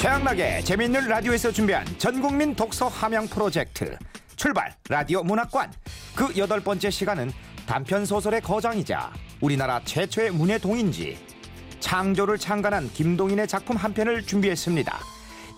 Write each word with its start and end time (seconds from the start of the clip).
최양락의 0.00 0.64
재미있는 0.64 1.08
라디오에서 1.08 1.52
준비한 1.52 1.84
전국민 1.98 2.54
독서 2.54 2.88
함양 2.88 3.26
프로젝트. 3.26 3.98
출발! 4.34 4.74
라디오 4.88 5.22
문학관. 5.22 5.70
그 6.14 6.34
여덟 6.38 6.58
번째 6.60 6.88
시간은 6.88 7.30
단편 7.66 8.06
소설의 8.06 8.40
거장이자 8.40 9.12
우리나라 9.42 9.78
최초의 9.84 10.30
문예 10.30 10.56
동인지 10.56 11.18
창조를 11.80 12.38
창간한 12.38 12.90
김동인의 12.94 13.46
작품 13.46 13.76
한 13.76 13.92
편을 13.92 14.22
준비했습니다. 14.22 14.98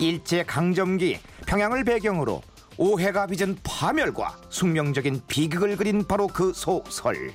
일제 0.01 0.43
강점기 0.43 1.21
평양을 1.47 1.85
배경으로 1.85 2.43
오해가 2.79 3.29
빚은 3.29 3.59
파멸과 3.63 4.41
숙명적인 4.51 5.23
비극을 5.29 5.77
그린 5.77 6.05
바로 6.05 6.27
그 6.27 6.53
소설. 6.53 7.31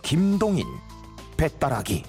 김동인. 0.00 0.64
배따라기 1.36 2.04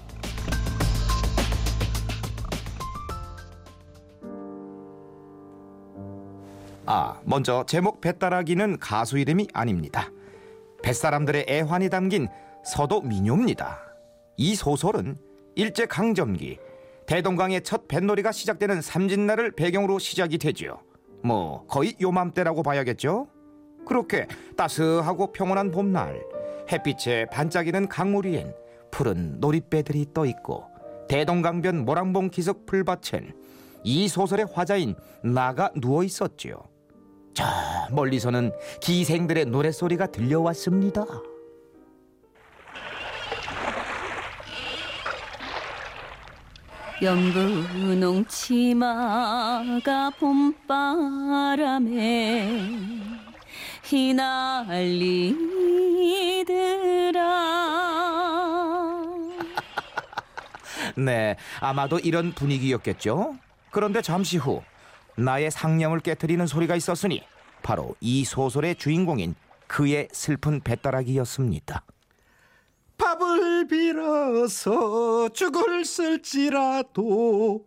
아, 6.89 7.19
먼저 7.25 7.65
제목 7.67 7.99
배따라기는 7.99 8.79
가수 8.79 9.17
이름이 9.17 9.49
아닙니다. 9.53 10.09
뱃사람들의 10.81 11.45
애환이 11.49 11.89
담긴 11.89 12.29
서도 12.63 13.01
민요입니다. 13.01 13.79
이 14.37 14.55
소설은 14.55 15.17
일제 15.55 15.85
강점기 15.85 16.57
대동강의 17.05 17.63
첫 17.63 17.89
뱃놀이가 17.89 18.31
시작되는 18.31 18.81
삼진날을 18.81 19.51
배경으로 19.51 19.99
시작이 19.99 20.37
되죠. 20.37 20.79
뭐 21.23 21.65
거의 21.67 21.93
요맘때라고 21.99 22.63
봐야겠죠. 22.63 23.27
그렇게 23.85 24.27
따스하고 24.55 25.33
평온한 25.33 25.71
봄날 25.71 26.21
햇빛에 26.71 27.25
반짝이는 27.25 27.89
강물 27.89 28.27
위엔 28.27 28.53
푸른 28.91 29.41
놀이배들이 29.41 30.07
떠 30.13 30.25
있고 30.25 30.65
대동강변 31.09 31.83
모랑봉 31.83 32.29
기슭 32.29 32.65
풀밭엔 32.65 33.33
이 33.83 34.07
소설의 34.07 34.47
화자인 34.53 34.95
나가 35.21 35.69
누워 35.75 36.03
있었지요. 36.03 36.76
저 37.37 37.45
멀리서는 37.91 38.51
기생들의 38.81 39.45
노랫소리가 39.45 40.07
들려왔습니다. 40.07 41.05
연분홍 46.99 48.25
치마가 48.25 50.09
봄바람에 50.19 50.81
휘날리더라 53.85 55.37
네, 60.97 61.35
아마도 61.59 61.99
이런 61.99 62.31
분위기였겠죠. 62.31 63.35
그런데 63.69 64.01
잠시 64.01 64.37
후 64.37 64.63
나의 65.17 65.49
상념을 65.51 65.99
깨뜨리는 65.99 66.45
소리가 66.45 66.75
있었으니 66.75 67.23
바로 67.63 67.95
이 67.99 68.23
소설의 68.23 68.75
주인공인 68.75 69.35
그의 69.65 70.07
슬픈 70.11 70.61
배따라기였습니다. 70.61 71.83
밥을 72.97 73.67
빌어서 73.67 75.29
죽을 75.29 75.85
쓸지라도 75.85 77.65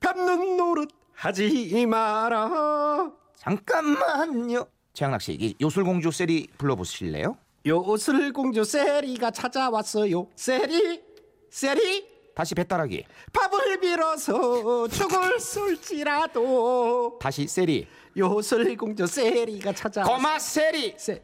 밟는 0.00 0.56
노릇 0.56 0.90
하지 1.12 1.86
마라. 1.86 3.12
잠깐만요. 3.36 4.66
최양락 4.92 5.22
씨, 5.22 5.32
이 5.32 5.54
요술공주 5.60 6.10
세리 6.10 6.48
불러보실래요? 6.56 7.36
요슬공주 7.66 8.64
세리가 8.64 9.30
찾아왔어요. 9.30 10.28
세리, 10.34 11.02
세리. 11.50 12.19
다시 12.34 12.54
배따라기. 12.54 13.04
밥을 13.32 13.80
빌어서 13.80 14.88
죽을 14.88 15.38
쓸지라도 15.40 17.18
다시 17.20 17.46
세리. 17.46 17.86
요슬공주 18.16 19.06
세리가 19.06 19.72
찾아. 19.72 20.02
거마 20.02 20.38
세리. 20.38 20.94
세. 20.96 21.22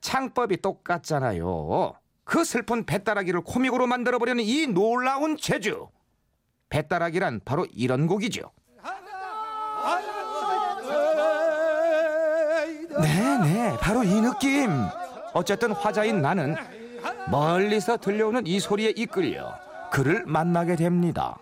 창법이 0.00 0.60
똑같잖아요. 0.62 1.94
그 2.24 2.44
슬픈 2.44 2.84
배따라기를 2.86 3.42
코믹으로 3.42 3.86
만들어버리는 3.86 4.42
이 4.42 4.66
놀라운 4.66 5.36
재주. 5.36 5.88
배따라기란 6.68 7.40
바로 7.44 7.66
이런 7.74 8.06
곡이죠. 8.06 8.50
네네, 13.00 13.78
바로 13.80 14.02
이 14.04 14.20
느낌. 14.20 14.70
어쨌든 15.32 15.72
화자인 15.72 16.20
나는 16.22 16.56
멀리서 17.30 17.96
들려오는 17.96 18.46
이 18.46 18.60
소리에 18.60 18.92
이끌려 18.96 19.54
그를 19.90 20.24
만나게 20.26 20.76
됩니다. 20.76 21.38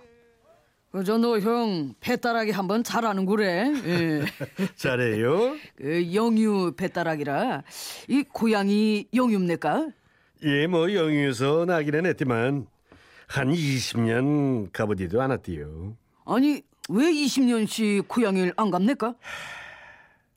그저 0.90 1.18
너형 1.18 1.94
배따라기 2.00 2.50
한번 2.50 2.82
잘하는 2.82 3.26
거래. 3.26 3.70
예. 3.84 4.22
잘해요. 4.76 5.54
그 5.76 6.14
영유 6.14 6.72
배따라기라 6.76 7.62
이 8.08 8.22
고향이 8.22 9.08
영유입니까? 9.14 9.88
예, 10.44 10.66
뭐 10.66 10.92
영유에서 10.92 11.66
나기는 11.66 12.06
했지만 12.06 12.66
한 13.26 13.52
20년 13.52 14.72
가보지도 14.72 15.20
않았디요. 15.20 15.94
아니 16.24 16.62
왜 16.88 17.04
20년씩 17.12 18.08
고향을 18.08 18.54
안 18.56 18.70
갑니까? 18.70 19.14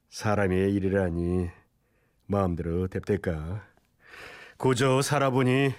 사람의 0.09 0.73
일이라니 0.73 1.49
마음대로 2.28 2.88
냅될까. 2.91 3.63
고저 4.57 5.01
살아보니 5.01 5.72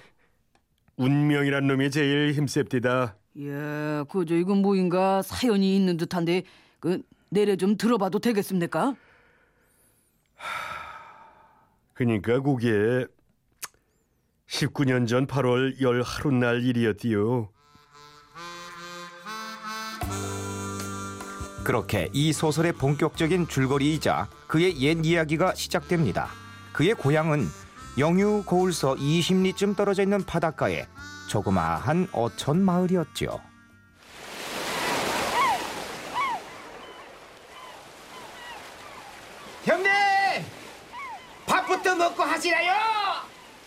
운명이란 0.96 1.66
놈이 1.66 1.90
제일 1.90 2.32
힘셉디다. 2.32 3.16
예, 3.38 4.04
그저 4.10 4.34
이건 4.34 4.58
뭐인가 4.58 5.22
사연이 5.22 5.76
있는 5.76 5.96
듯한데 5.96 6.42
그 6.80 7.02
내래 7.30 7.56
좀 7.56 7.76
들어봐도 7.76 8.18
되겠습니까? 8.18 8.94
그니까 11.94 12.40
그게 12.40 13.06
19년 14.48 15.06
전 15.08 15.26
8월 15.26 15.80
열 15.80 16.02
하룻날 16.02 16.62
일이었디요. 16.62 17.48
그렇게 21.64 22.10
이 22.12 22.32
소설의 22.32 22.72
본격적인 22.72 23.46
줄거리이자 23.46 24.28
그의 24.48 24.80
옛 24.82 25.06
이야기가 25.06 25.54
시작됩니다. 25.54 26.28
그의 26.72 26.94
고향은 26.94 27.46
영유 27.98 28.42
고을서 28.46 28.94
20리쯤 28.94 29.76
떨어져 29.76 30.02
있는 30.02 30.24
바닷가에 30.24 30.86
조그마한 31.28 32.08
어촌 32.12 32.62
마을이었죠. 32.62 33.40
형님! 39.64 39.90
밥부터 41.46 41.94
먹고 41.94 42.22
하시라요! 42.22 42.72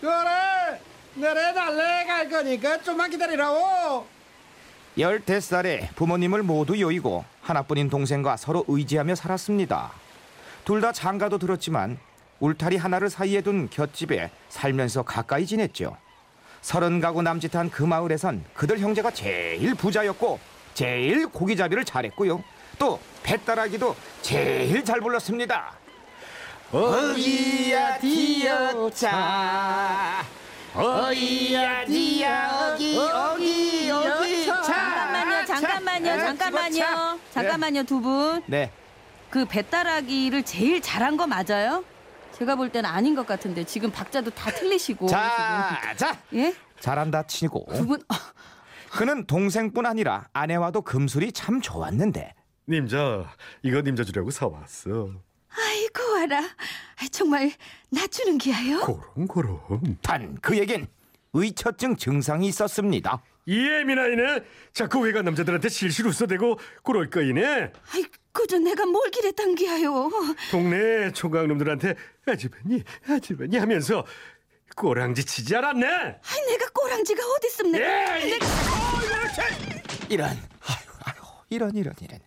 그래, 0.00 0.80
내래 1.14 1.54
달래 1.54 2.04
갈 2.04 2.28
거니까 2.28 2.80
좀만 2.82 3.10
기다리라오. 3.10 4.06
열댓 4.98 5.40
살에 5.40 5.90
부모님을 5.94 6.42
모두 6.42 6.80
여의고 6.80 7.24
하나뿐인 7.42 7.88
동생과 7.90 8.36
서로 8.36 8.64
의지하며 8.68 9.14
살았습니다. 9.14 9.92
둘 10.64 10.80
다 10.80 10.90
장가도 10.92 11.38
들었지만 11.38 11.98
울타리 12.40 12.76
하나를 12.76 13.08
사이에 13.10 13.40
둔 13.40 13.68
곁집에 13.70 14.30
살면서 14.48 15.02
가까이 15.02 15.46
지냈죠. 15.46 15.96
서른 16.60 17.00
가구 17.00 17.22
남짓한 17.22 17.70
그 17.70 17.82
마을에선 17.82 18.44
그들 18.54 18.78
형제가 18.80 19.10
제일 19.12 19.74
부자였고 19.74 20.38
제일 20.74 21.26
고기잡이를 21.28 21.84
잘했고요. 21.84 22.42
또 22.78 23.00
배따라기도 23.22 23.96
제일 24.22 24.84
잘 24.84 25.00
불렀습니다. 25.00 25.72
어기야 26.72 27.98
디어차 27.98 30.24
어이야 30.74 31.84
디야 31.86 32.72
어기 32.74 32.98
어기 32.98 33.90
어기 33.90 34.46
잠깐만요 34.46 35.46
잠깐만요 35.46 36.06
자, 36.18 36.26
잠깐만요 36.36 36.78
자. 36.78 37.18
잠깐만요 37.32 37.82
두 37.84 38.00
분 38.02 38.42
네 38.48 38.70
그 39.30 39.44
배따라기를 39.44 40.42
제일 40.44 40.80
잘한 40.80 41.16
거 41.16 41.26
맞아요? 41.26 41.84
제가 42.38 42.54
볼 42.56 42.70
때는 42.70 42.88
아닌 42.88 43.14
것 43.14 43.26
같은데 43.26 43.64
지금 43.64 43.90
박자도 43.90 44.30
다 44.30 44.50
틀리시고 44.50 45.06
자, 45.08 45.94
자, 45.96 46.12
지금. 46.30 46.38
예? 46.38 46.54
잘한다 46.80 47.22
치고 47.22 47.66
두분 47.74 48.02
그는 48.92 49.26
동생뿐 49.26 49.86
아니라 49.86 50.28
아내와도 50.32 50.82
금술이 50.82 51.32
참 51.32 51.60
좋았는데 51.60 52.34
님자, 52.68 53.30
이거 53.62 53.80
님자 53.80 54.04
주려고 54.04 54.30
사왔어. 54.30 55.10
아이고 55.48 56.16
알아 56.22 56.42
정말 57.10 57.52
낮추는 57.90 58.38
기야요? 58.38 58.80
고럼 58.80 59.26
고럼. 59.26 59.96
단 60.02 60.34
그에겐 60.40 60.86
의처증 61.32 61.96
증상이 61.96 62.48
있었습니다. 62.48 63.22
이 63.46 63.56
예민아이네. 63.68 64.42
자꾸 64.72 65.00
외가 65.00 65.22
남자들한테 65.22 65.68
실실 65.68 66.06
웃어대고 66.06 66.58
그럴 66.82 67.08
거이네. 67.10 67.72
아이 67.94 68.04
그저 68.32 68.58
내가 68.58 68.84
뭘 68.84 69.08
기랬단 69.10 69.54
기야요 69.54 70.10
동네 70.50 71.10
총각놈들한테 71.12 71.94
아주버니 72.26 72.82
아주버니 73.08 73.56
하면서 73.56 74.04
꼬랑지 74.76 75.24
치지 75.24 75.54
않았네. 75.56 75.86
아이 75.86 76.46
내가 76.48 76.68
꼬랑지가 76.74 77.22
어딨습니까 77.24 78.20
예, 78.20 78.28
이- 78.28 78.38
이런 80.10 80.28
아유 80.30 80.36
아유 81.04 81.14
이런 81.48 81.74
이런 81.76 81.94
이런 82.00 82.18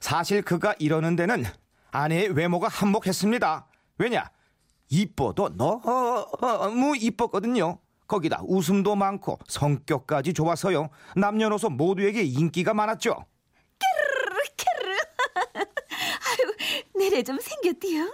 사실 0.00 0.42
그가 0.42 0.74
이러는 0.78 1.16
데는 1.16 1.44
아내의 1.90 2.28
외모가 2.36 2.68
한몫했습니다. 2.68 3.66
왜냐? 3.98 4.30
이뻐도 4.90 5.56
너무 5.56 6.94
이뻤거든요. 6.96 7.78
거기다 8.08 8.40
웃음도 8.44 8.96
많고 8.96 9.38
성격까지 9.46 10.32
좋아서요. 10.32 10.88
남녀노소 11.14 11.68
모두에게 11.70 12.22
인기가 12.24 12.74
많았죠. 12.74 13.12
아유, 15.54 16.54
내래 16.96 17.22
좀 17.22 17.38
생겼디요. 17.38 18.12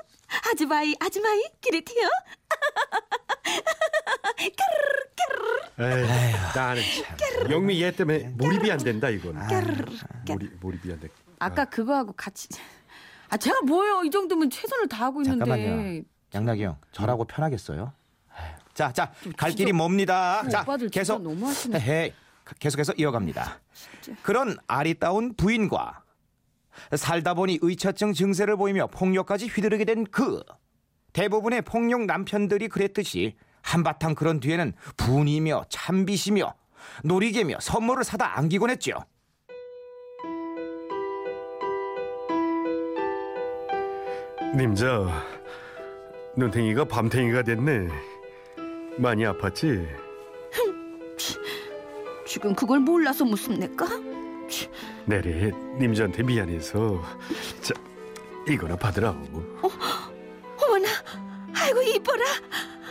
아주바이, 0.50 0.94
아주마이, 1.00 1.42
기르티요. 1.60 2.08
에이, 5.76 6.06
나는 6.54 6.82
참 7.40 7.50
영미 7.50 7.82
얘 7.82 7.90
때문에 7.90 8.30
몰입이 8.36 8.70
안 8.70 8.78
된다 8.78 9.08
이건. 9.08 9.36
몰입 10.28 10.52
몰입이 10.60 10.92
안 10.92 11.00
돼. 11.00 11.08
아까 11.38 11.64
그거하고 11.64 12.12
같이. 12.12 12.48
아, 13.28 13.36
제가 13.36 13.62
뭐요? 13.62 14.02
이 14.04 14.10
정도면 14.10 14.50
최선을 14.50 14.88
다하고 14.88 15.22
있는데. 15.22 15.44
잠깐만요. 15.44 16.02
양락이 16.34 16.64
형, 16.64 16.76
저라고 16.92 17.24
편하겠어요? 17.24 17.92
자, 18.74 18.92
자, 18.92 19.12
갈 19.36 19.52
길이 19.52 19.72
멉니다. 19.72 20.42
그 20.44 20.50
자, 20.50 20.64
계속 20.92 21.22
너무하시네. 21.22 21.80
헤이, 21.80 22.12
계속해서 22.58 22.92
이어갑니다. 22.98 23.60
그런 24.22 24.56
아리따운 24.66 25.34
부인과 25.34 26.02
살다 26.96 27.34
보니 27.34 27.60
의처증 27.62 28.12
증세를 28.12 28.56
보이며 28.56 28.88
폭력까지 28.88 29.46
휘두르게 29.46 29.84
된 29.84 30.04
그 30.10 30.42
대부분의 31.12 31.62
폭력 31.62 32.02
남편들이 32.06 32.66
그랬듯이 32.68 33.36
한바탕 33.62 34.16
그런 34.16 34.40
뒤에는 34.40 34.72
분이며 34.96 35.66
참비시며 35.68 36.52
놀이개며 37.04 37.58
선물을 37.60 38.02
사다 38.02 38.36
안기곤 38.38 38.70
했죠. 38.70 38.92
님 44.56 44.74
저 44.74 45.08
눈탱이가 46.36 46.84
밤탱이가 46.86 47.42
됐네. 47.42 47.88
많이 48.98 49.24
아팠지? 49.24 49.86
지금 52.26 52.54
그걸 52.54 52.80
몰라서 52.80 53.24
묻습니까? 53.24 53.86
내래 55.06 55.50
님저한테 55.78 56.22
미안해서 56.22 57.02
자 57.60 57.74
이거나 58.48 58.76
받으라고. 58.76 59.42
어머나, 60.62 60.88
아이고 61.54 61.82
이뻐라. 61.82 62.24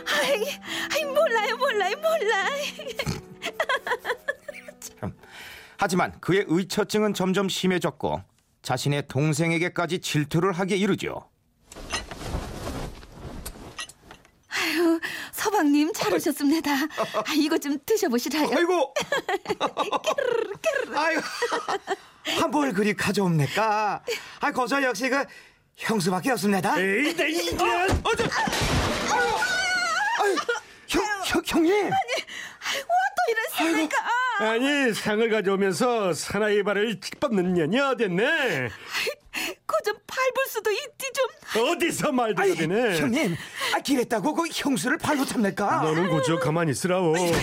아이, 0.06 0.44
아이 0.92 1.04
몰라요, 1.04 1.56
몰라요, 1.56 1.96
몰라. 1.96 2.48
하지만 5.76 6.18
그의 6.20 6.44
의처증은 6.48 7.14
점점 7.14 7.48
심해졌고 7.48 8.22
자신의 8.62 9.06
동생에게까지 9.08 9.98
질투를 10.00 10.52
하게 10.52 10.76
이르죠. 10.76 11.28
아유, 14.48 15.00
서방님 15.32 15.92
잘 15.92 16.03
오셨습니다. 16.14 16.70
아, 16.72 17.32
이거 17.36 17.58
좀 17.58 17.76
드셔보시라요. 17.84 18.48
아이고, 18.56 18.94
아이고, 20.94 21.22
한뭘 22.40 22.72
그리 22.72 22.94
가져옵니까? 22.94 24.02
아, 24.40 24.52
거저 24.52 24.82
역시 24.82 25.08
그 25.08 25.24
형수밖에 25.76 26.30
없습니다. 26.32 26.78
에이 26.80 27.14
내 27.14 27.28
이년. 27.30 27.60
어저, 28.04 28.24
아유, 30.20 30.36
형, 30.88 31.02
형, 31.24 31.42
형님. 31.46 31.90
또 31.90 33.60
이랬습니까? 33.62 33.96
아니 34.40 34.92
상을 34.92 35.28
가져오면서 35.30 36.12
사나이 36.12 36.62
발을 36.62 37.00
짓밟는 37.00 37.54
년이 37.54 37.80
어딨네. 37.80 38.68
그좀 39.66 39.94
밟을 40.06 40.46
수도 40.48 40.70
있디 40.70 41.12
좀. 41.12 41.62
어디서 41.68 42.12
말도 42.12 42.42
아이, 42.42 42.54
되네. 42.54 42.98
형님, 43.00 43.34
아, 43.74 43.78
길했다고 43.80 44.34
그 44.34 44.46
형수를 44.52 44.98
발로 44.98 45.24
잡니까? 45.24 45.80
너는 45.82 46.10
고저 46.10 46.38
가만히 46.38 46.72
있으라오. 46.72 47.16
형님, 47.16 47.34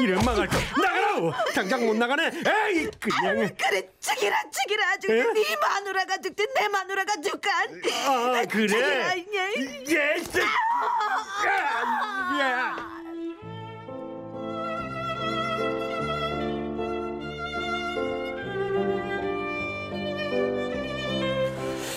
이런 0.00 0.24
망할 0.24 0.46
거 0.46 0.58
나가라오. 0.80 1.32
당장 1.54 1.86
못 1.86 1.96
나가네. 1.96 2.26
에이 2.26 2.88
그냥. 3.00 3.50
그래 3.56 3.88
죽이라 4.00 4.36
죽이라 4.50 4.88
아주 4.90 5.10
에? 5.10 5.22
네 5.32 5.56
마누라가 5.60 6.18
죽든 6.18 6.46
내 6.54 6.68
마누라가 6.68 7.14
죽간. 7.22 7.82
아 8.06 8.44
그래. 8.50 8.68
자기라, 8.68 9.16
예. 9.16 9.84
예. 9.88 10.22
쎄. 10.22 10.42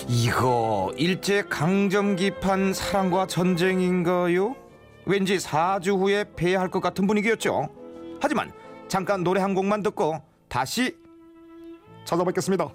이거 0.08 0.92
일제 0.96 1.42
강점기판 1.42 2.74
사랑과 2.74 3.26
전쟁인가요? 3.26 4.54
왠지 5.06 5.36
4주 5.36 5.98
후에 5.98 6.24
패야할 6.36 6.70
것 6.70 6.80
같은 6.80 7.06
분위기였죠. 7.06 7.68
하지만 8.20 8.52
잠깐 8.88 9.24
노래 9.24 9.40
한 9.40 9.54
곡만 9.54 9.82
듣고 9.82 10.20
다시 10.48 10.96
찾아뵙겠습니다. 12.04 12.68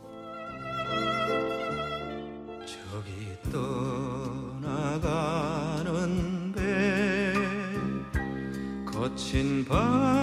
저기 2.66 3.38
떠나가는 4.72 5.32
배 6.54 7.34
거친 8.92 9.66
바 9.66 10.19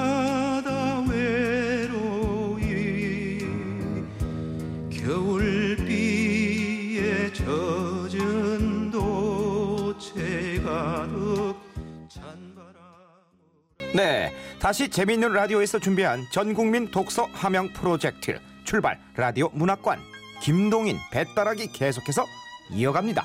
네, 13.96 14.30
다시 14.60 14.90
재미있는 14.90 15.32
라디오에서 15.32 15.78
준비한 15.78 16.26
전국민 16.30 16.90
독서 16.90 17.26
함양 17.32 17.72
프로젝트 17.72 18.38
출발 18.62 19.00
라디오 19.16 19.48
문학관 19.54 19.98
김동인 20.42 20.98
배따라기 21.10 21.72
계속해서 21.72 22.26
이어갑니다. 22.72 23.24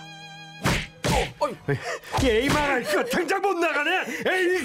에이 2.24 2.48
망할 2.48 2.84
거 2.84 3.04
당장 3.04 3.42
못 3.42 3.54
나가네. 3.58 3.92
에이. 4.30 4.58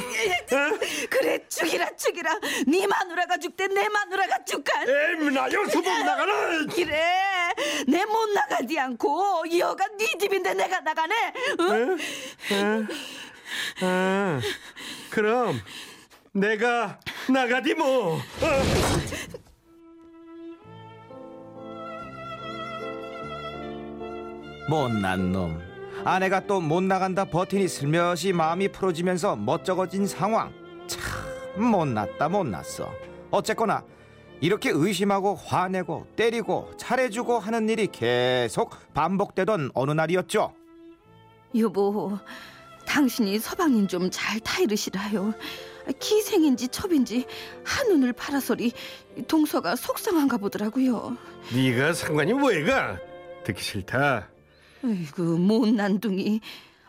어? 0.53 0.79
그래 1.11 1.41
죽이라 1.49 1.97
죽이라 1.97 2.39
네 2.69 2.87
마누라가 2.87 3.37
죽든 3.39 3.75
내 3.75 3.89
마누라가 3.89 4.45
죽간. 4.45 4.89
에이 4.89 5.31
나 5.33 5.51
여기서 5.51 5.81
못 5.81 5.89
나가네. 5.89 6.67
그래 6.73 7.03
내 7.89 8.05
못 8.05 8.29
나가지 8.33 8.79
않고 8.79 9.45
여가 9.59 9.85
네 9.99 10.07
집인데 10.21 10.55
내가 10.55 10.79
나가네. 10.81 11.33
응? 11.61 11.99
아, 13.81 14.41
그럼 15.11 15.61
내가 16.41 17.01
나가디 17.33 17.75
뭐. 17.75 18.17
어. 18.17 18.21
못난 24.69 25.33
놈. 25.33 25.61
아내가 26.05 26.47
또 26.47 26.61
못 26.61 26.83
나간다 26.83 27.25
버티니 27.25 27.69
슬며시 27.69 28.33
마음이 28.33 28.69
풀어지면서 28.69 29.37
멋쩍어진 29.37 30.07
상황. 30.07 30.53
참 30.87 31.71
못났다 31.71 32.29
못났어. 32.29 32.91
어쨌거나 33.31 33.83
이렇게 34.41 34.71
의심하고 34.73 35.35
화내고 35.35 36.07
때리고 36.17 36.71
잘해주고 36.77 37.39
하는 37.39 37.69
일이 37.69 37.87
계속 37.87 38.71
반복되던 38.95 39.71
어느 39.75 39.93
날이었죠. 39.93 40.53
여보, 41.59 42.19
당신이 42.87 43.39
서방님 43.39 43.89
좀 43.89 44.11
잘 44.11 44.39
타이르시라요. 44.41 45.33
기생인지 45.99 46.69
첩인지 46.69 47.27
한눈을 47.65 48.13
팔아서리 48.13 48.73
동서가 49.29 49.77
속상한가 49.77 50.39
보더라고요. 50.39 51.17
네가 51.55 51.93
상관이 51.93 52.33
뭐해가? 52.35 52.99
듣기 53.45 53.63
싫다. 53.63 54.29
아이고 54.85 55.23
못난 55.39 56.01
둥이 56.01 56.41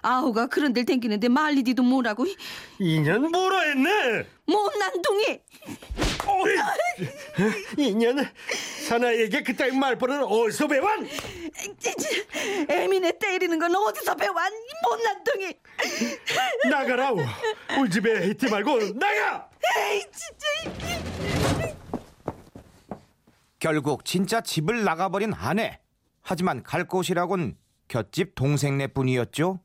아우가 0.02 0.48
그런 0.48 0.74
데를 0.74 0.86
댕기는데 0.86 1.28
말리디도 1.30 1.84
뭐라고 1.84 2.26
인연 2.80 3.30
뭐라 3.32 3.60
했네. 3.62 4.26
못난 4.46 5.02
둥이 5.02 5.24
어 5.32 6.07
이, 7.78 7.88
인연 7.88 8.18
사나이에게 8.88 9.44
그따위 9.44 9.72
말버릇 9.72 10.24
어디서 10.24 10.68
배웠? 10.68 10.88
애미네 12.70 13.18
때리는 13.20 13.60
건 13.60 13.76
어디서 13.76 14.16
배웠 14.16 14.34
이 14.36 14.88
못난 14.88 15.24
둥이 15.24 15.54
나가라우. 16.70 17.18
우리 17.80 17.90
집에 17.90 18.28
있지 18.28 18.50
말고 18.50 18.94
나가. 18.94 19.50
에이 19.78 20.04
진짜 20.12 21.76
결국 23.60 24.06
진짜 24.06 24.42
집을 24.42 24.84
나가버린 24.84 25.34
아내. 25.34 25.80
하지만 26.22 26.64
갈 26.64 26.86
곳이라곤 26.86 27.58
곁집 27.88 28.36
동생네뿐이었죠. 28.36 29.60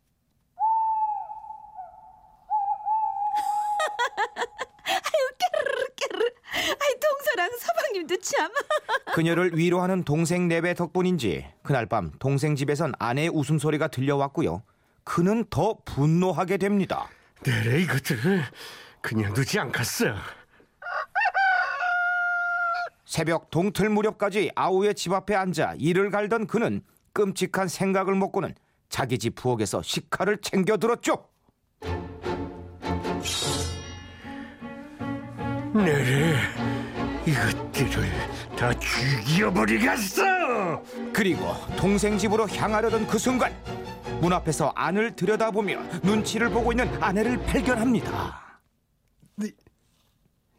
참. 8.36 8.50
그녀를 9.14 9.56
위로하는 9.56 10.04
동생 10.04 10.48
내배 10.48 10.74
덕분인지 10.74 11.46
그날 11.62 11.86
밤 11.86 12.10
동생 12.18 12.56
집에선 12.56 12.92
아내의 12.98 13.28
웃음소리가 13.28 13.88
들려왔고요. 13.88 14.62
그는 15.04 15.44
더 15.50 15.78
분노하게 15.84 16.56
됩니다. 16.56 17.08
내래 17.44 17.80
이것들을 17.82 18.42
그냥 19.00 19.34
두지 19.34 19.58
않겠어. 19.58 20.14
새벽 23.04 23.50
동틀 23.50 23.90
무렵까지 23.90 24.52
아우의 24.54 24.94
집 24.94 25.12
앞에 25.12 25.34
앉아 25.34 25.74
이를 25.78 26.10
갈던 26.10 26.46
그는 26.46 26.82
끔찍한 27.12 27.68
생각을 27.68 28.14
먹고는 28.14 28.54
자기 28.88 29.18
집 29.18 29.34
부엌에서 29.34 29.82
식칼을 29.82 30.38
챙겨 30.38 30.78
들었죠. 30.78 31.28
내래 35.74 36.36
이것들을 37.26 38.10
다 38.56 38.72
죽여버리겠어. 38.78 40.22
그리고 41.12 41.54
동생 41.76 42.18
집으로 42.18 42.48
향하려던 42.48 43.06
그 43.06 43.18
순간 43.18 43.54
문 44.20 44.32
앞에서 44.32 44.72
안을 44.74 45.14
들여다보며 45.16 45.80
눈치를 46.02 46.50
보고 46.50 46.72
있는 46.72 46.90
아내를 47.02 47.42
발견합니다. 47.44 48.60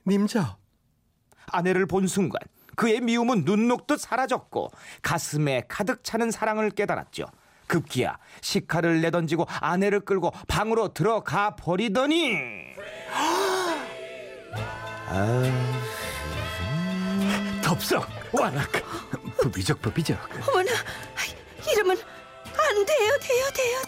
님자. 0.07 0.57
아내를 1.47 1.85
본 1.85 2.07
순간 2.07 2.39
그의 2.75 3.01
미움은 3.01 3.45
눈 3.45 3.67
녹듯 3.67 3.99
사라졌고 3.99 4.71
가슴에 5.01 5.63
가득 5.67 6.03
차는 6.03 6.31
사랑을 6.31 6.71
깨달았죠. 6.71 7.25
급기야 7.67 8.17
식칼을 8.41 9.01
내던지고 9.01 9.45
아내를 9.61 10.01
끌고 10.01 10.31
방으로 10.47 10.93
들어가 10.93 11.55
버리더니 11.55 12.37
덥석 17.63 18.07
완악. 18.33 18.69
부비적 19.41 19.81
부비적. 19.81 20.17
어머나, 20.47 20.71
이러면 21.71 21.97
안 21.97 22.85
돼요, 22.85 23.17
돼요, 23.21 23.49
돼요, 23.53 23.81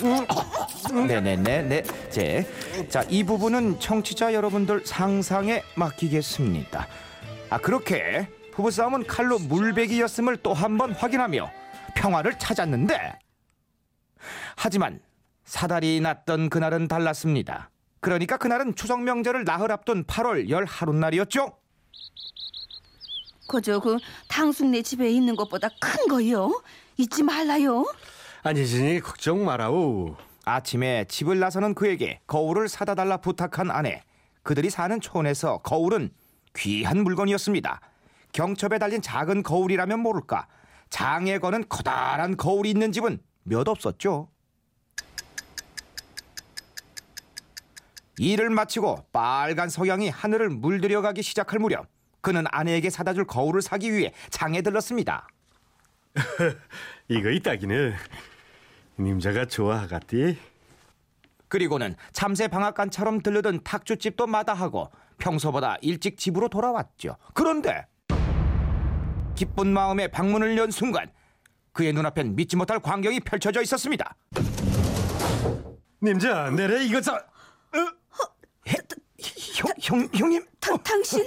돼요. 0.00 0.26
네네네네 1.06 1.82
제, 2.10 2.46
자, 2.88 3.02
이 3.08 3.22
부분은 3.24 3.80
청취자 3.80 4.32
여러분들 4.34 4.86
상상에 4.86 5.62
맡기겠습니다. 5.74 6.86
아, 7.50 7.58
그렇게 7.58 8.28
부부싸움은 8.52 9.06
칼로 9.06 9.38
물베기였음을 9.38 10.38
또 10.38 10.52
한 10.54 10.78
번 10.78 10.92
확인하며 10.92 11.50
평화를 11.96 12.38
찾았는데 12.38 13.18
하지만 14.56 15.00
사달이 15.44 16.00
났던 16.00 16.48
그날은 16.50 16.88
달랐습니다. 16.88 17.70
그러니까 18.00 18.36
그날은 18.36 18.74
추석 18.74 19.02
명절을 19.02 19.44
나흘 19.44 19.70
앞둔 19.72 20.04
8월 20.04 20.48
열 20.50 20.64
하룻날이었죠. 20.64 21.56
그저 23.46 23.78
그 23.78 23.98
당숙네 24.28 24.82
집에 24.82 25.10
있는 25.10 25.36
것보다 25.36 25.68
큰 25.80 26.08
거요. 26.08 26.62
잊지 26.96 27.22
말라요. 27.22 27.84
아니지니 28.42 29.00
걱정 29.00 29.44
마라우. 29.44 30.16
아침에 30.44 31.06
집을 31.08 31.38
나서는 31.38 31.74
그에게 31.74 32.20
거울을 32.26 32.68
사다 32.68 32.94
달라 32.94 33.16
부탁한 33.16 33.70
아내. 33.70 34.02
그들이 34.42 34.70
사는 34.70 35.00
촌에서 35.00 35.58
거울은 35.58 36.10
귀한 36.56 37.02
물건이었습니다. 37.02 37.80
경첩에 38.32 38.78
달린 38.78 39.00
작은 39.00 39.42
거울이라면 39.42 40.00
모를까. 40.00 40.46
장에 40.90 41.38
거는 41.38 41.64
커다란 41.68 42.36
거울이 42.36 42.70
있는 42.70 42.92
집은 42.92 43.18
몇 43.42 43.66
없었죠. 43.68 44.28
일을 48.18 48.50
마치고 48.50 49.06
빨간 49.12 49.68
석양이 49.68 50.08
하늘을 50.08 50.50
물들여 50.50 51.02
가기 51.02 51.22
시작할 51.22 51.58
무렵 51.58 51.86
그는 52.20 52.44
아내에게 52.50 52.90
사다 52.90 53.14
줄 53.14 53.26
거울을 53.26 53.60
사기 53.60 53.92
위해 53.92 54.12
장에 54.30 54.62
들렀습니다. 54.62 55.28
이거 57.08 57.30
이따기는 57.30 57.94
님자가 58.98 59.46
좋아하겠디. 59.46 60.38
그리고는 61.48 61.94
참새 62.12 62.48
방앗간처럼 62.48 63.20
들르던 63.20 63.62
탁주집도 63.62 64.26
마다하고 64.26 64.90
평소보다 65.18 65.76
일찍 65.82 66.16
집으로 66.16 66.48
돌아왔죠. 66.48 67.16
그런데 67.34 67.86
기쁜 69.34 69.72
마음에 69.72 70.08
방문을 70.08 70.56
연 70.56 70.70
순간 70.70 71.10
그의 71.72 71.92
눈앞엔 71.92 72.36
믿지 72.36 72.56
못할 72.56 72.80
광경이 72.80 73.20
펼쳐져 73.20 73.60
있었습니다. 73.62 74.16
님자 76.02 76.50
내래 76.50 76.84
이거 76.84 77.00
자. 78.64 78.74
형, 79.54 79.72
형, 79.80 80.08
형님. 80.14 80.44
다, 80.60 80.76
당신 80.78 81.24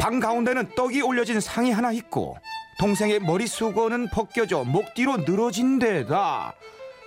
방 0.00 0.20
가운데는 0.20 0.74
떡이 0.74 1.02
올려진 1.02 1.40
상이 1.40 1.70
하나 1.70 1.92
있고 1.92 2.36
동생의 2.78 3.20
머리 3.20 3.46
수건은 3.46 4.08
벗겨져 4.10 4.64
목 4.64 4.94
뒤로 4.94 5.16
늘어진 5.18 5.78
데다 5.78 6.54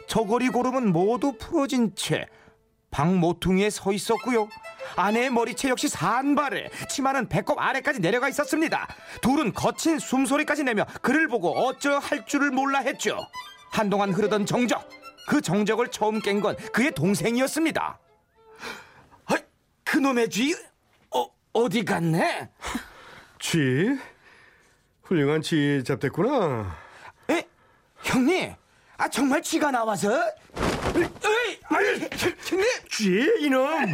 저고리 0.07 0.49
고름은 0.49 0.91
모두 0.91 1.33
풀어진 1.37 1.95
채 1.95 2.27
방 2.91 3.17
모퉁이에 3.19 3.69
서 3.69 3.91
있었고요. 3.93 4.49
아내의 4.97 5.29
머리채 5.31 5.69
역시 5.69 5.87
산발에 5.87 6.69
치마는 6.89 7.29
배꼽 7.29 7.57
아래까지 7.57 8.01
내려가 8.01 8.27
있었습니다. 8.27 8.87
둘은 9.21 9.53
거친 9.53 9.97
숨소리까지 9.97 10.65
내며 10.65 10.85
그를 11.01 11.27
보고 11.29 11.51
어쩌 11.51 11.97
할 11.97 12.25
줄을 12.25 12.51
몰라 12.51 12.79
했죠. 12.79 13.17
한동안 13.71 14.11
흐르던 14.13 14.45
정적 14.45 14.87
그 15.27 15.41
정적을 15.41 15.87
처음 15.89 16.19
깬 16.19 16.41
건 16.41 16.55
그의 16.73 16.91
동생이었습니다. 16.91 17.99
아, 19.25 19.35
그놈의 19.85 20.29
쥐 20.29 20.55
어, 21.15 21.27
어디 21.53 21.83
갔네? 21.85 22.49
쥐? 23.39 23.97
훌륭한 25.03 25.41
쥐 25.41 25.83
잡됐구나. 25.85 26.75
에? 27.29 27.47
형님, 28.03 28.53
아 28.97 29.07
정말 29.09 29.41
쥐가 29.41 29.71
나와서? 29.71 30.09
에이, 30.95 31.59
아니, 31.69 31.87
형님, 32.45 32.67
쥐 32.89 33.33
이놈. 33.39 33.91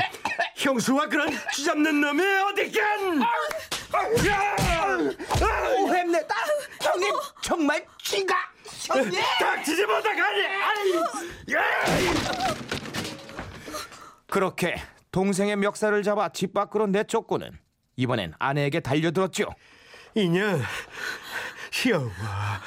형수와 0.56 1.08
그런 1.08 1.30
쥐 1.54 1.66
잡는 1.66 2.02
놈이 2.02 2.24
어디간? 2.24 3.22
오했네. 5.84 6.28
형님, 6.82 7.14
정말 7.42 7.86
쥐가, 8.04 8.36
형님. 8.88 9.22
닥치지 9.40 9.86
못하가니. 9.86 10.44
그렇게 14.28 14.76
동생의 15.12 15.56
멱살을 15.58 16.04
잡아 16.04 16.30
집 16.30 16.54
밖으로 16.54 16.88
내쫓고는 16.88 17.58
이번엔 17.96 18.34
아내에게 18.40 18.80
달려들었죠. 18.82 19.46
이년 20.16 20.62
여와 21.90 22.62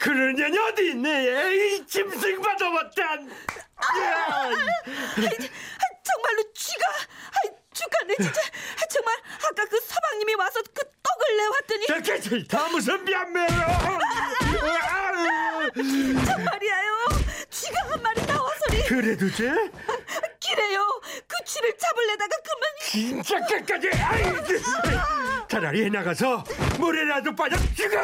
그런 0.00 0.34
년이 0.34 0.58
어디 0.58 0.90
있네 0.90 1.54
이 1.54 1.86
짐승 1.86 2.40
받아봤단 2.40 3.30
정말로 6.02 6.52
쥐가 6.54 6.86
아이, 7.30 7.50
죽겠네 7.72 8.14
진짜 8.16 8.40
아, 8.40 8.86
정말 8.88 9.16
아까 9.50 9.64
그 9.66 9.80
서방님이 9.80 10.34
와서 10.34 10.60
그 10.74 10.82
떡을 11.36 12.02
내왔더니. 12.06 12.48
다 12.48 12.68
무슨 12.68 13.04
변매로 13.04 13.54
말이야요? 16.44 16.92
쥐가 17.50 17.90
한 17.90 18.02
마리 18.02 18.26
나와서니. 18.26 18.84
그래도 18.86 19.28
돼? 19.28 19.54
기래요? 20.40 21.00
그 21.26 21.36
쥐를 21.44 21.76
잡을래다가 21.78 22.36
그만. 22.44 22.70
진짜 22.90 23.46
끝까지. 23.46 23.90
아이, 24.02 24.22
차라리 25.48 25.90
나가서 25.90 26.44
물에라도 26.78 27.34
빠져 27.34 27.56
죽어! 27.74 27.96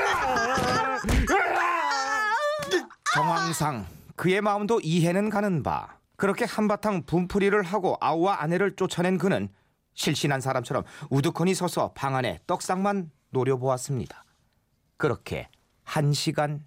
정황상 3.15 3.87
그의 4.17 4.41
마음도 4.41 4.81
이해는 4.81 5.31
가는 5.31 5.63
바. 5.63 5.97
그렇게 6.17 6.45
한바탕 6.45 7.05
분풀이를 7.05 7.63
하고 7.63 7.97
아우와 8.01 8.43
아내를 8.43 8.77
쫓아낸 8.77 9.19
그는 9.19 9.49
실신한 9.95 10.41
사람처럼 10.41 10.85
우두커니 11.11 11.55
서서 11.55 11.93
방 11.95 12.15
안에 12.15 12.39
떡상만 12.47 13.11
노려보았습니다. 13.33 14.25
그렇게 14.97 15.49
한 15.83 16.13
시간, 16.13 16.65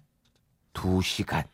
두 0.72 1.00
시간, 1.00 1.44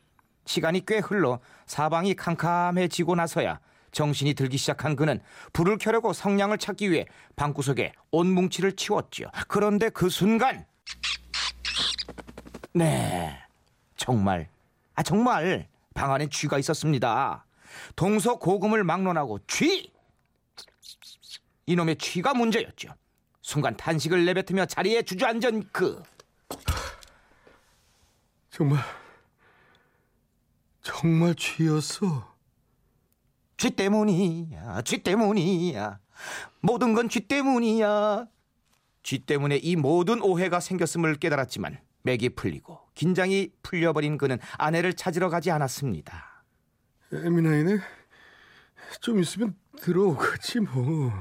시간이 0.44 0.84
꽤 0.84 0.98
흘러 0.98 1.38
사방이 1.66 2.14
캄캄해지고 2.14 3.14
나서야 3.14 3.60
정신이 3.92 4.34
들기 4.34 4.56
시작한 4.56 4.96
그는 4.96 5.20
불을 5.52 5.78
켜려고 5.78 6.12
성냥을 6.12 6.58
찾기 6.58 6.90
위해 6.90 7.06
방구석에 7.36 7.92
옷 8.10 8.26
뭉치를 8.26 8.74
치웠죠. 8.74 9.30
그런데 9.48 9.90
그 9.90 10.08
순간, 10.08 10.66
네, 12.72 13.38
정말, 13.96 14.48
아 14.94 15.02
정말 15.02 15.68
방 15.94 16.12
안에 16.12 16.28
쥐가 16.28 16.58
있었습니다. 16.58 17.44
동서 17.94 18.38
고금을 18.38 18.82
막론하고 18.82 19.38
쥐! 19.46 19.92
이놈의 21.66 21.96
쥐가 21.96 22.34
문제였죠. 22.34 22.94
순간 23.42 23.76
탄식을 23.76 24.24
내뱉으며 24.24 24.66
자리에 24.66 25.02
주저앉은 25.02 25.68
그 25.72 26.02
정말 28.50 28.80
정말 30.80 31.34
쥐였어 31.34 32.32
쥐 33.56 33.70
때문이야, 33.70 34.82
쥐 34.82 34.98
때문이야. 35.02 36.00
모든 36.60 36.94
건 36.94 37.08
쥐 37.08 37.20
때문이야. 37.20 38.26
쥐 39.04 39.18
때문에 39.20 39.56
이 39.56 39.76
모든 39.76 40.20
오해가 40.22 40.58
생겼음을 40.60 41.16
깨달았지만 41.16 41.78
맥이 42.02 42.30
풀리고 42.30 42.80
긴장이 42.94 43.50
풀려버린 43.62 44.18
그는 44.18 44.38
아내를 44.58 44.94
찾으러 44.94 45.28
가지 45.28 45.50
않았습니다. 45.52 46.44
에미나이네 47.12 47.78
좀 49.00 49.20
있으면 49.20 49.56
들어오겠지 49.80 50.60
뭐. 50.60 51.12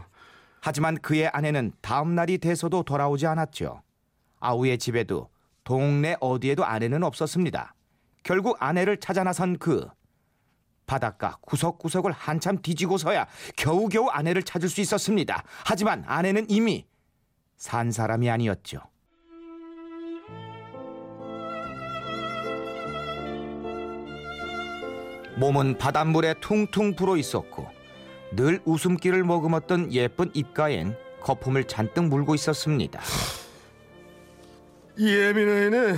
하지만 0.62 0.96
그의 1.00 1.28
아내는 1.28 1.74
다음 1.82 2.14
날이 2.14 2.38
돼서도 2.38 2.84
돌아오지 2.84 3.26
않았죠. 3.26 3.82
아우의 4.40 4.78
집에도 4.78 5.30
동네 5.64 6.16
어디에도 6.20 6.64
아내는 6.64 7.04
없었습니다. 7.04 7.74
결국 8.24 8.58
아내를 8.60 8.98
찾아 8.98 9.24
나선 9.24 9.58
그 9.58 9.88
바닷가 10.86 11.38
구석구석을 11.42 12.12
한참 12.12 12.62
뒤지고서야 12.62 13.28
겨우겨우 13.56 14.10
아내를 14.10 14.44
찾을 14.44 14.70
수 14.70 14.82
있었습니다. 14.82 15.44
하지만 15.66 16.04
아내는 16.06 16.46
이미 16.50 16.86
산 17.56 17.92
사람이 17.92 18.30
아니었죠. 18.30 18.82
몸은 25.38 25.78
바닷물에 25.78 26.36
퉁퉁 26.40 26.96
불어 26.96 27.18
있었고 27.18 27.81
늘 28.36 28.62
웃음기를 28.66 29.24
머금었던 29.24 29.92
예쁜 29.94 30.32
입가엔 30.34 30.98
거품을 31.22 31.66
잔뜩 31.66 32.06
물고 32.06 32.34
있었습니다. 32.36 33.02
이 34.98 35.10
에미나이네 35.10 35.96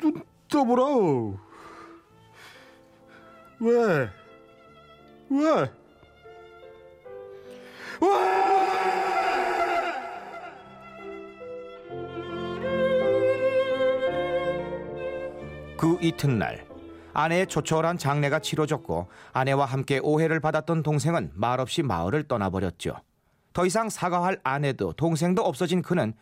눈 0.00 0.22
떠보라. 0.48 0.84
왜? 3.60 4.10
왜? 5.30 5.70
그 15.76 15.98
이튿날 16.00 16.64
아내의 17.14 17.46
조촐한 17.46 17.98
장례가 17.98 18.40
치러졌고 18.40 19.08
아내와 19.32 19.66
함께 19.66 19.98
오해를 20.02 20.40
받았던 20.40 20.82
동생은 20.82 21.32
말없이 21.34 21.82
마을을 21.82 22.24
떠나버렸죠. 22.28 22.96
더 23.52 23.66
이상 23.66 23.90
사과할 23.90 24.40
아내도 24.42 24.92
동생도 24.94 25.42
없어진 25.42 25.82
그는 25.82 26.14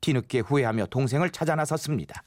뒤늦게 0.00 0.40
후회하며 0.40 0.86
동생을 0.86 1.30
찾아 1.30 1.54
나섰습니다. 1.56 2.22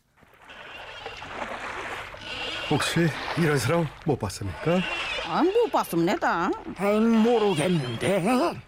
혹시 2.70 3.08
이런 3.38 3.58
사람 3.58 3.88
못 4.06 4.18
봤습니까? 4.20 4.80
아, 5.28 5.44
못 5.44 5.72
봤습니다. 5.72 6.50
모르겠는데. 7.24 8.18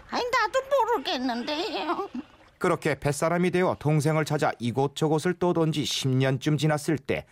아니, 0.09 0.23
나도 0.29 0.59
모르겠는데요. 0.69 2.09
그렇게 2.57 2.95
뱃사람이 2.95 3.51
되어 3.51 3.75
동생을 3.79 4.23
찾아 4.23 4.51
이곳저곳을 4.59 5.33
떠돈 5.39 5.73
지 5.73 5.83
10년쯤 5.83 6.57
지났을 6.57 6.97
때 6.97 7.25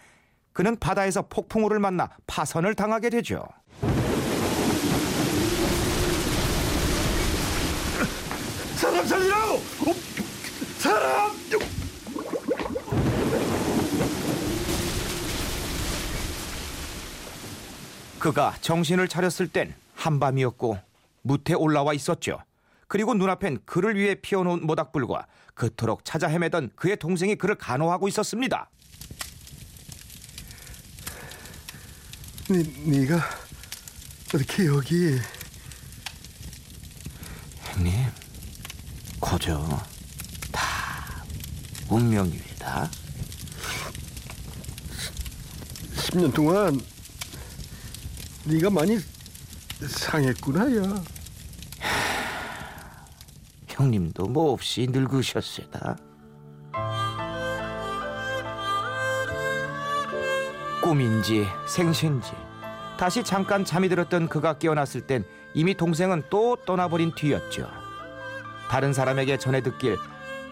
그는 0.53 0.77
바다에서 0.77 1.23
폭풍우를 1.23 1.79
만나 1.79 2.09
파선을 2.27 2.75
당하게 2.75 3.09
되죠. 3.09 3.43
사람 8.75 9.05
살리라고! 9.05 9.53
어, 9.53 9.93
사람! 10.77 11.31
그가 18.19 18.53
정신을 18.61 19.07
차렸을 19.07 19.47
땐 19.47 19.73
한밤이었고 19.95 20.77
무태 21.23 21.55
올라와 21.55 21.93
있었죠. 21.93 22.39
그리고 22.87 23.15
눈앞엔 23.15 23.59
그를 23.65 23.95
위해 23.95 24.13
피워놓은 24.15 24.65
모닥불과 24.65 25.25
그토록 25.55 26.05
찾아 26.05 26.27
헤매던 26.27 26.71
그의 26.75 26.97
동생이 26.97 27.35
그를 27.35 27.55
간호하고 27.55 28.07
있었습니다. 28.07 28.69
네가 32.51 33.21
어떻게 34.27 34.65
여기 34.65 35.17
형님, 37.63 37.93
거저 39.21 39.81
다 40.51 41.23
운명입니다. 41.89 42.91
10년 45.95 46.33
동안 46.33 46.81
네가 48.43 48.69
많이 48.69 48.99
상했구나 49.87 50.75
야 50.75 51.03
형님도 53.69 54.27
뭐 54.27 54.51
없이 54.51 54.87
늙으셨으다. 54.91 55.97
꿈인지 60.91 61.47
생신지 61.65 62.33
다시 62.97 63.23
잠깐 63.23 63.63
잠이 63.63 63.87
들었던 63.87 64.27
그가 64.27 64.57
깨어났을 64.57 64.99
땐 64.99 65.23
이미 65.53 65.73
동생은 65.73 66.23
또 66.29 66.57
떠나버린 66.65 67.15
뒤였죠. 67.15 67.65
다른 68.69 68.91
사람에게 68.91 69.37
전해 69.37 69.61
듣길 69.61 69.95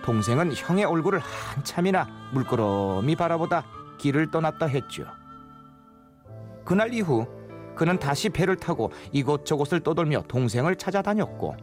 동생은 0.01 0.53
형의 0.53 0.85
얼굴을 0.85 1.19
한참이나 1.19 2.07
물끄러미 2.31 3.17
바라보다 3.17 3.65
길을 3.97 4.31
떠났다 4.31 4.67
했죠. 4.67 5.05
그날 6.63 6.93
이후 6.93 7.27
그는 7.75 7.99
다시 7.99 8.29
배를 8.29 8.55
타고 8.55 8.93
이곳저곳을 9.11 9.81
떠돌며 9.81 10.23
동생을 10.29 10.77
찾아다녔고 10.77 11.57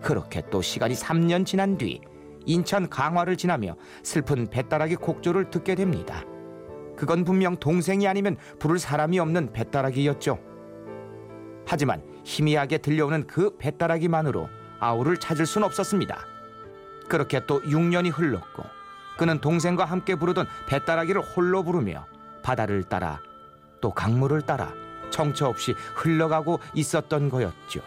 그렇게 0.00 0.42
또 0.48 0.62
시간이 0.62 0.94
3년 0.94 1.44
지난 1.44 1.76
뒤 1.76 2.00
인천 2.46 2.88
강화를 2.88 3.36
지나며 3.36 3.76
슬픈 4.02 4.46
배따라기 4.46 4.96
곡조를 4.96 5.50
듣게 5.50 5.74
됩니다. 5.74 6.24
그건 7.02 7.24
분명 7.24 7.56
동생이 7.56 8.06
아니면 8.06 8.36
부를 8.60 8.78
사람이 8.78 9.18
없는 9.18 9.52
배따라기였죠. 9.52 10.38
하지만 11.66 12.00
희미하게 12.22 12.78
들려오는 12.78 13.26
그 13.26 13.56
배따라기만으로 13.58 14.48
아우를 14.78 15.16
찾을 15.16 15.44
순 15.44 15.64
없었습니다. 15.64 16.24
그렇게 17.08 17.44
또 17.44 17.60
6년이 17.62 18.16
흘렀고 18.16 18.62
그는 19.18 19.40
동생과 19.40 19.84
함께 19.84 20.14
부르던 20.14 20.46
배따라기를 20.68 21.22
홀로 21.22 21.64
부르며 21.64 22.06
바다를 22.44 22.84
따라 22.84 23.20
또 23.80 23.90
강물을 23.90 24.42
따라 24.42 24.72
정처 25.10 25.48
없이 25.48 25.74
흘러가고 25.96 26.60
있었던 26.72 27.30
거였죠. 27.30 27.80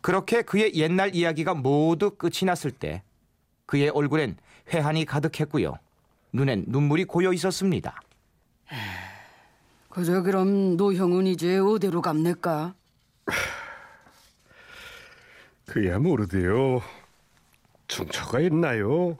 그렇게 0.00 0.42
그의 0.42 0.74
옛날 0.74 1.14
이야기가 1.14 1.54
모두 1.54 2.10
끝이 2.10 2.40
났을 2.44 2.72
때 2.72 3.04
그의 3.66 3.90
얼굴엔 3.90 4.38
회한이 4.72 5.04
가득했고요. 5.04 5.74
눈엔 6.32 6.64
눈물이 6.68 7.04
고여 7.04 7.32
있었습니다. 7.32 8.00
그저 9.88 10.22
그럼 10.22 10.76
노형은 10.76 11.26
이제 11.26 11.58
어디로 11.58 12.02
갑니까? 12.02 12.74
그야 15.66 15.98
모르대요 15.98 16.80
중처가 17.88 18.40
있나요 18.40 19.18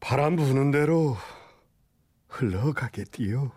바람 0.00 0.36
부는 0.36 0.70
대로 0.70 1.16
흘러가겠디요 2.28 3.52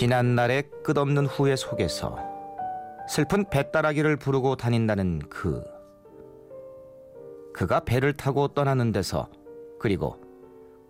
지난 0.00 0.34
날의 0.34 0.70
끝없는 0.82 1.26
후회 1.26 1.54
속에서 1.56 2.18
슬픈 3.06 3.44
배따라기를 3.44 4.16
부르고 4.16 4.56
다닌다는 4.56 5.18
그 5.28 5.62
그가 7.52 7.80
배를 7.80 8.14
타고 8.14 8.48
떠나는 8.48 8.92
데서 8.92 9.28
그리고 9.78 10.18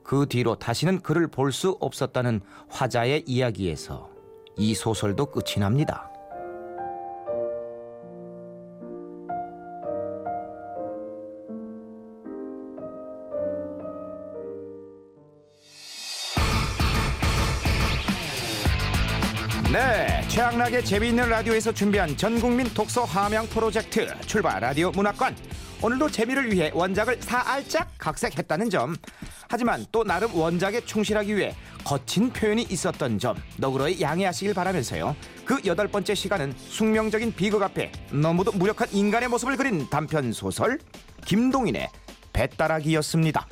그 0.05 0.27
뒤로 0.29 0.55
다시는 0.55 1.01
그를 1.01 1.27
볼 1.27 1.51
수 1.51 1.77
없었다는 1.81 2.41
화자의 2.69 3.25
이야기에서 3.27 4.09
이 4.57 4.75
소설도 4.75 5.27
끝이 5.27 5.59
납니다. 5.59 6.09
네, 19.73 20.27
최악나게 20.27 20.83
재미있는 20.83 21.29
라디오에서 21.29 21.71
준비한 21.71 22.17
전국민 22.17 22.67
독서 22.75 23.05
함양 23.05 23.47
프로젝트 23.47 24.05
출발 24.23 24.61
라디오 24.61 24.91
문학관. 24.91 25.37
오늘도 25.81 26.11
재미를 26.11 26.53
위해 26.53 26.73
원작을 26.75 27.19
사알짝 27.21 27.89
각색했다는 27.97 28.69
점. 28.69 28.97
하지만 29.49 29.87
또 29.93 30.03
나름 30.03 30.35
원작에 30.35 30.85
충실하기 30.85 31.37
위해 31.37 31.55
거친 31.85 32.33
표현이 32.33 32.67
있었던 32.69 33.21
점 33.21 33.37
너그러이 33.59 34.01
양해하시길 34.01 34.55
바라면서요. 34.55 35.15
그 35.45 35.61
여덟 35.65 35.87
번째 35.87 36.17
시간은 36.17 36.53
숙명적인 36.57 37.37
비극 37.37 37.63
앞에 37.63 37.93
너무도 38.11 38.51
무력한 38.51 38.89
인간의 38.91 39.29
모습을 39.29 39.57
그린 39.57 39.89
단편 39.89 40.33
소설 40.33 40.81
김동인의 41.27 41.89
배따라기였습니다. 42.33 43.47